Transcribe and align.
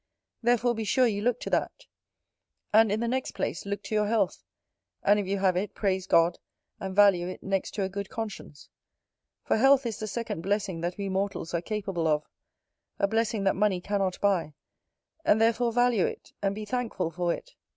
Therefore 0.41 0.73
be 0.73 0.83
sure 0.83 1.05
you 1.05 1.21
look 1.21 1.39
to 1.41 1.51
that. 1.51 1.85
And, 2.73 2.91
in 2.91 3.01
the 3.01 3.07
next 3.07 3.33
place, 3.33 3.67
look 3.67 3.83
to 3.83 3.93
your 3.93 4.07
health: 4.07 4.43
and 5.03 5.19
if 5.19 5.27
you 5.27 5.37
have 5.37 5.55
it, 5.55 5.75
praise 5.75 6.07
God, 6.07 6.39
and 6.79 6.95
value 6.95 7.27
it 7.27 7.43
next 7.43 7.75
to 7.75 7.83
a 7.83 7.87
good 7.89 8.09
conscience; 8.09 8.69
for 9.43 9.57
health 9.57 9.85
is 9.85 9.99
the 9.99 10.07
second 10.07 10.41
blessing 10.41 10.81
that 10.81 10.97
we 10.97 11.07
mortals 11.07 11.53
are 11.53 11.61
capable 11.61 12.07
of; 12.07 12.23
a 12.97 13.07
blessing 13.07 13.43
that 13.43 13.55
money 13.55 13.79
cannot 13.79 14.19
buy; 14.21 14.55
and 15.23 15.39
therefore 15.39 15.71
value 15.71 16.07
it, 16.07 16.33
and 16.41 16.55
be 16.55 16.65
thankful 16.65 17.11
for 17.11 17.31
it. 17.31 17.53